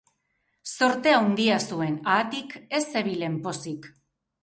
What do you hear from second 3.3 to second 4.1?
pozik.